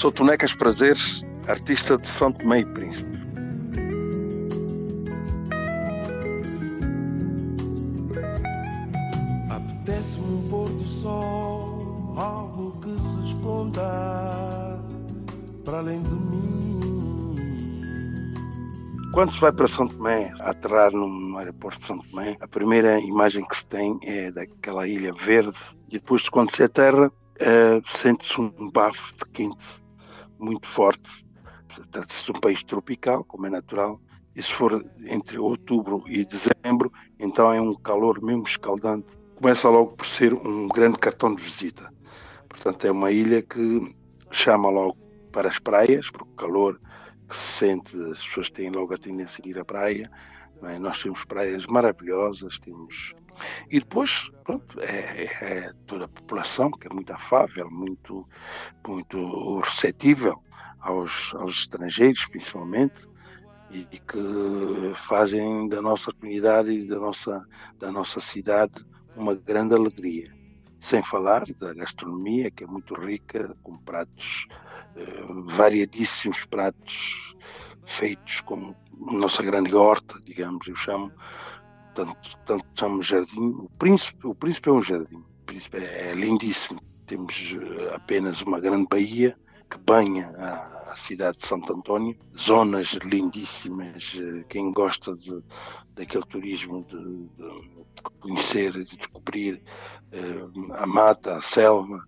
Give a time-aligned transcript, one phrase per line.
[0.00, 3.18] Sou Tonecas Prazeres, artista de São Tomé e Príncipe.
[9.50, 14.82] Apetece-me um pôr do sol, algo que se esconda
[15.66, 17.36] para além de mim.
[19.12, 22.98] Quando se vai para São Tomé, a aterrar no aeroporto de São Tomé, a primeira
[23.00, 25.58] imagem que se tem é daquela ilha verde
[25.88, 29.89] e depois quando se aterra, uh, sente-se um bafo de quente
[30.40, 31.24] muito forte.
[31.90, 34.00] Trata-se de um país tropical, como é natural,
[34.34, 39.18] e se for entre outubro e dezembro, então é um calor mesmo escaldante.
[39.36, 41.92] Começa logo por ser um grande cartão de visita.
[42.48, 43.94] Portanto, é uma ilha que
[44.30, 44.96] chama logo
[45.32, 46.80] para as praias, porque o calor
[47.28, 50.10] que se sente, as pessoas têm logo a tendência de ir à praia.
[50.64, 50.78] É?
[50.78, 53.14] Nós temos praias maravilhosas, temos.
[53.70, 58.26] E depois, pronto, é, é, toda a população que é muito afável, muito,
[58.86, 60.42] muito receptível
[60.80, 63.08] aos, aos estrangeiros, principalmente,
[63.70, 67.46] e que fazem da nossa comunidade e da nossa,
[67.78, 68.74] da nossa cidade
[69.16, 70.24] uma grande alegria.
[70.78, 74.46] Sem falar da gastronomia, que é muito rica, com pratos,
[74.96, 77.34] eh, variadíssimos pratos
[77.84, 81.12] feitos com nossa grande horta, digamos, eu chamo,
[82.04, 83.50] tanto, tanto chamo jardim.
[83.58, 86.80] O príncipe, o príncipe é um jardim, o príncipe é, é lindíssimo.
[87.06, 89.36] Temos eh, apenas uma grande baía
[89.68, 94.16] que banha a, a cidade de Santo António, zonas lindíssimas.
[94.18, 95.42] Eh, quem gosta de,
[95.94, 99.62] daquele turismo de, de, conhecer, de descobrir
[100.12, 102.02] uh, a mata, a selva,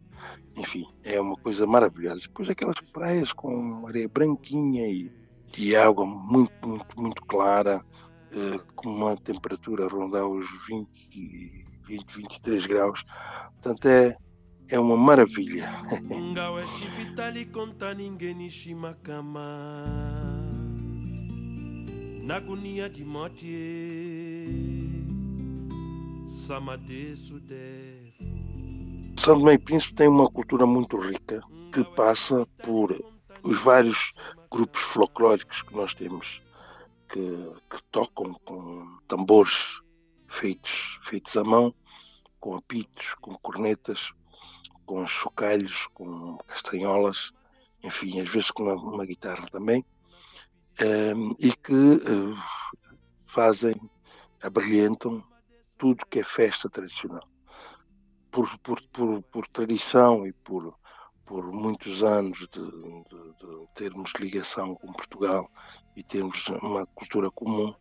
[0.56, 2.22] enfim, é uma coisa maravilhosa.
[2.22, 5.12] Depois aquelas praias com areia branquinha e,
[5.56, 7.84] e água muito, muito, muito clara,
[8.76, 13.04] com uma temperatura a rondar os 20, 20, 23 graus.
[13.54, 14.16] Portanto, é,
[14.68, 15.68] é uma maravilha.
[22.24, 23.46] Nagunia de morte
[29.18, 31.40] São Tomé e Príncipe tem uma cultura muito rica
[31.72, 32.92] que passa por
[33.42, 34.12] os vários
[34.50, 36.42] grupos folclóricos que nós temos
[37.12, 39.82] que, que tocam com tambores
[40.26, 41.74] feitos, feitos à mão,
[42.40, 44.12] com apitos, com cornetas,
[44.86, 47.32] com chocalhos, com castanholas,
[47.84, 49.84] enfim, às vezes com uma, uma guitarra também,
[51.14, 52.36] um, e que uh,
[53.26, 53.74] fazem,
[54.40, 55.22] abrilhantam
[55.76, 57.24] tudo que é festa tradicional.
[58.30, 60.74] Por, por, por, por tradição e por,
[61.32, 63.04] por muitos anos de, de,
[63.40, 65.50] de, termos ligação com Portugal
[65.96, 67.74] e termos uma cultura comum,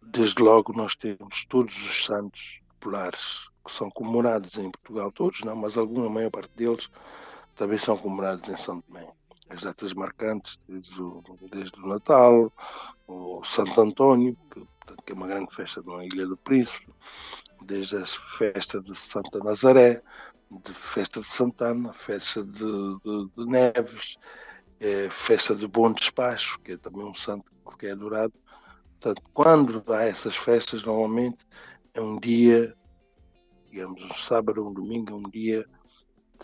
[0.00, 5.56] desde logo nós temos todos os santos populares que são comemorados em Portugal, todos não,
[5.56, 6.88] mas alguma, maior parte deles,
[7.56, 9.12] também são comemorados em São Tomé.
[9.50, 12.52] As datas marcantes, desde o, desde o Natal,
[13.08, 16.88] o Santo António, que, portanto, que é uma grande festa na Ilha do Príncipe,
[17.62, 20.02] desde a festa de Santa Nazaré,
[20.64, 24.16] de festa de Santana, festa de, de, de Neves,
[24.80, 28.34] é, festa de Bom Despacho, que é também um santo que é adorado.
[29.00, 31.44] Portanto, quando há essas festas, normalmente
[31.94, 32.76] é um dia
[33.72, 35.66] digamos, um sábado um domingo é um dia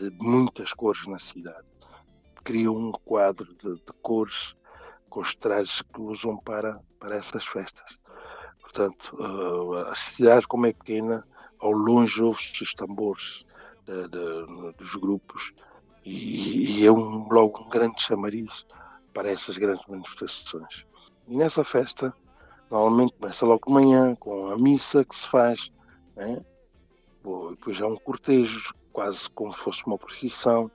[0.01, 1.67] de muitas cores na cidade.
[2.43, 4.57] Criam um quadro de, de cores
[5.11, 7.99] com os trajes que usam para, para essas festas.
[8.63, 11.23] Portanto, uh, a cidade, como é pequena,
[11.59, 13.45] ao longe ouve-se os tambores
[13.89, 15.53] de, de, dos grupos
[16.05, 18.67] e, e, é um, logo um grande chamariz
[19.15, 20.87] para essas grandes manifestações.
[21.27, 22.15] E nessa festa,
[22.71, 25.73] normalmente começa logo de manhã com a missa que se faz,
[26.15, 26.45] né?
[27.51, 30.71] depois há um cortejo, quase como se fosse uma procissão,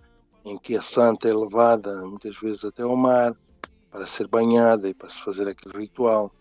[0.46, 3.36] em que a santa é levada muitas vezes até ao mar
[3.90, 6.32] para ser banhada e para se fazer aquele ritual.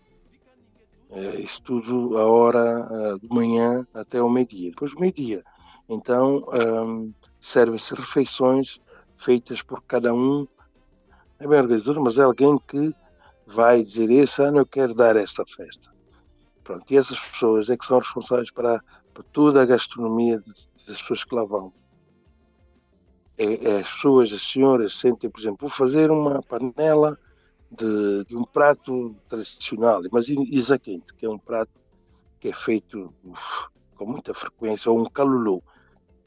[1.09, 4.71] É, isso tudo a hora uh, de manhã até ao meio-dia.
[4.71, 5.43] Depois do meio-dia,
[5.87, 8.79] então um, servem-se refeições
[9.17, 10.47] feitas por cada um.
[11.39, 12.93] É bem organizador, mas é alguém que
[13.45, 15.93] vai dizer: Esse ano eu quero dar esta festa.
[16.63, 18.81] Pronto, e essas pessoas é que são responsáveis para
[19.13, 21.71] para toda a gastronomia das pessoas que lá vão.
[23.37, 27.17] É, é, as pessoas, as senhoras, sentem, por exemplo, vou fazer uma panela
[27.71, 31.71] de, de um prato tradicional, mas isa quente, que é um prato
[32.39, 35.63] que é feito uf, com muita frequência, ou um calulu,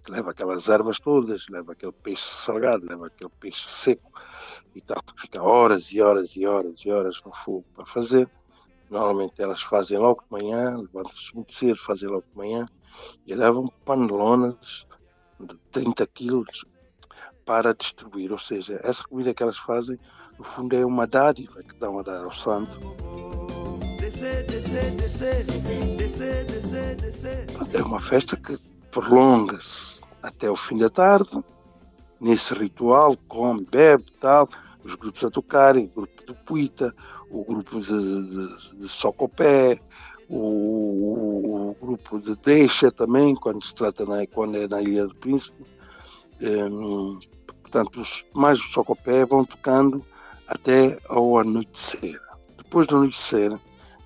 [0.07, 4.13] que leva aquelas ervas todas, leva aquele peixe salgado, leva aquele peixe seco
[4.73, 8.31] e tal, que fica horas e horas e horas e horas no fogo para fazer.
[8.89, 12.69] Normalmente elas fazem logo de manhã, levantam-se muito cedo, fazem logo de manhã
[13.27, 14.87] e levam panelonas
[15.41, 16.65] de 30 quilos
[17.45, 18.31] para distribuir.
[18.31, 19.99] Ou seja, essa comida que elas fazem,
[20.39, 22.79] no fundo, é uma dádiva que dão a dar ao santo.
[27.75, 28.57] É uma festa que
[28.93, 29.96] prolonga-se
[30.27, 31.43] até o fim da tarde.
[32.21, 34.49] Nesse ritual, come, bebe, tal,
[34.83, 36.95] os grupos a tocarem, o grupo do Puita,
[37.31, 39.79] o grupo de, de, de Socopé,
[40.29, 45.07] o, o, o, grupo de Deixa também, quando se trata na, quando é na Ilha
[45.07, 45.63] do Príncipe.
[46.41, 47.19] Um,
[47.63, 50.05] portanto, os, mais os Socopé vão tocando
[50.49, 52.21] até ao anoitecer.
[52.57, 53.57] Depois do anoitecer,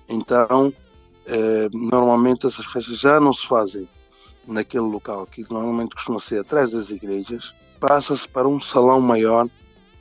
[0.09, 0.73] então,
[1.25, 3.87] eh, normalmente essas festas já não se fazem
[4.47, 9.47] naquele local que normalmente costuma ser atrás das igrejas, passa-se para um salão maior,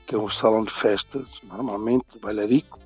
[0.06, 2.78] que é um salão de festas, normalmente bailarico,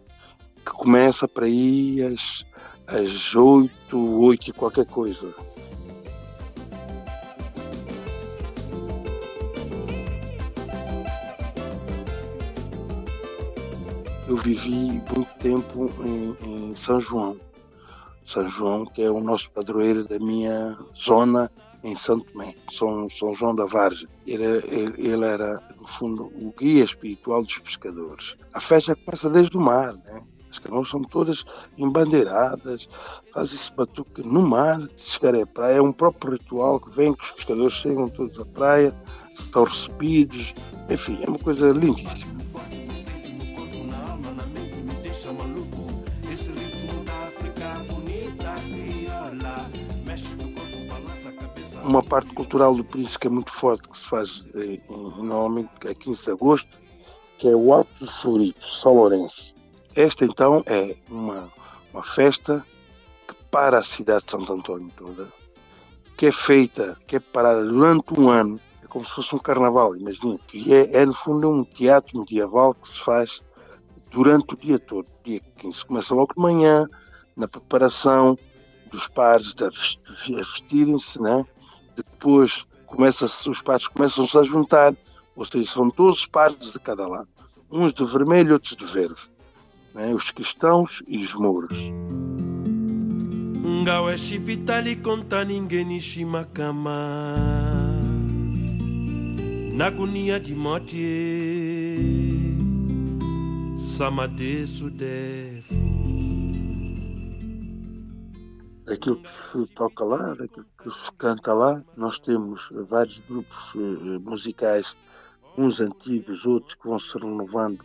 [0.64, 2.44] que começa para aí às,
[2.86, 5.34] às 8, 8 e qualquer coisa.
[14.26, 17.36] Eu vivi muito tempo em, em São João.
[18.25, 21.50] São João, que é o nosso padroeiro da minha zona
[21.82, 24.09] em Santo Tomé, São, São João da Vargem.
[24.26, 28.37] Ele, ele, ele, era, no fundo, o guia espiritual dos pescadores.
[28.55, 30.23] A festa começa desde o mar, né?
[30.50, 31.44] As canoas são todas
[31.76, 32.88] embandeiradas,
[33.32, 35.79] faz-se batuque no mar, chegar à praia.
[35.79, 38.94] É um próprio ritual que vem que os pescadores chegam todos à praia,
[39.35, 40.55] estão recebidos.
[40.88, 42.33] Enfim, é uma coisa lindíssima.
[51.94, 55.94] Uma parte cultural do Príncipe que é muito forte, que se faz eh, normalmente a
[55.94, 56.79] 15 de agosto,
[57.38, 58.06] que é o Alto do
[58.61, 59.55] São Lourenço.
[59.94, 61.52] Esta então é uma,
[61.93, 62.67] uma festa
[63.29, 65.29] que para a cidade de Santo António toda,
[66.17, 69.94] que é feita, que é parada durante um ano, é como se fosse um carnaval,
[69.94, 70.37] imagina.
[70.52, 73.40] E é, é no fundo um teatro medieval que se faz
[74.11, 75.87] durante o dia todo, dia 15.
[75.87, 76.88] Começa logo de manhã,
[77.37, 78.37] na preparação
[78.90, 79.69] dos pares a
[80.26, 81.44] vestirem-se, né?
[81.96, 84.94] Depois começa os pares começam-se a juntar,
[85.35, 87.29] ou seja, são 12 pares de cada lado,
[87.70, 89.31] uns de vermelho, outros de verde,
[89.94, 90.14] né?
[90.14, 91.79] os cristãos e os mouros.
[93.85, 96.99] ngawe shipitali konta ningeni shimakama
[99.76, 101.99] nakunia dimotie
[103.79, 106.03] samade sudefu
[108.94, 111.82] daquilo que se toca lá, daquilo que se canta lá.
[111.96, 114.96] Nós temos vários grupos eh, musicais,
[115.58, 117.85] uns antigos, outros que vão se renovando,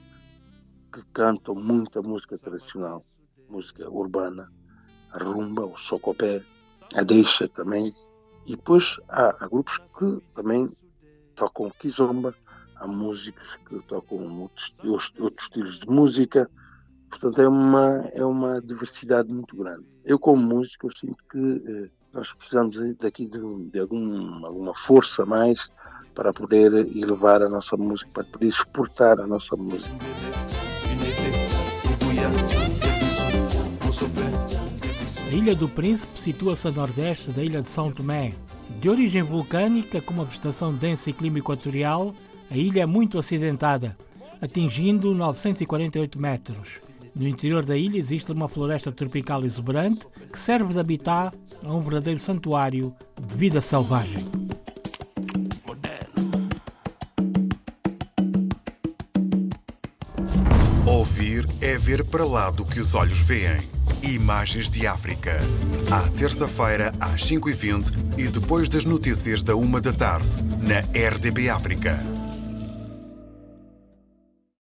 [0.94, 3.04] que cantam muita música tradicional,
[3.50, 4.52] música urbana,
[5.12, 6.44] a rumba, o socopé,
[6.96, 7.90] a deixa também.
[8.46, 10.72] E depois há, há grupos que também
[11.36, 12.36] tocam kizomba,
[12.76, 14.74] há músicos que tocam outros,
[15.20, 16.50] outros estilos de música.
[17.10, 19.86] Portanto, é uma, é uma diversidade muito grande.
[20.10, 23.40] Eu, como músico, eu sinto que eh, nós precisamos daqui de,
[23.72, 25.70] de algum, alguma força mais
[26.16, 29.96] para poder elevar a nossa música, para poder exportar a nossa música.
[35.28, 38.34] A Ilha do Príncipe situa-se a nordeste da ilha de São Tomé.
[38.80, 42.16] De origem vulcânica, com uma vegetação densa e clima equatorial,
[42.50, 43.96] a ilha é muito acidentada,
[44.42, 46.89] atingindo 948 metros.
[47.16, 51.82] No interior da ilha existe uma floresta tropical exuberante que serve de habitat a um
[51.82, 54.26] verdadeiro santuário de vida selvagem.
[60.86, 63.62] Ouvir é ver para lá do que os olhos veem.
[64.02, 65.38] Imagens de África.
[65.92, 70.28] À terça-feira, às 5h20 e depois das notícias da 1 da tarde,
[70.62, 72.19] na RDB África.